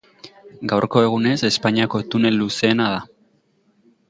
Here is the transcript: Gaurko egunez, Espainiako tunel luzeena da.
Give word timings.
Gaurko 0.71 1.03
egunez, 1.07 1.35
Espainiako 1.49 2.01
tunel 2.15 2.41
luzeena 2.41 2.89
da. 2.97 3.05